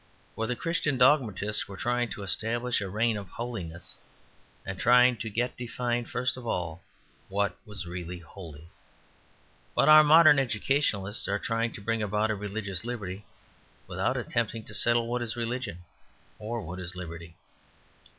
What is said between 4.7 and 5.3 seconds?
trying to